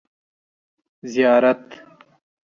ـ 1.03 1.07
زیارت. 1.11 1.65